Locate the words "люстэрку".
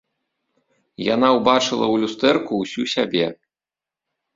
2.07-2.53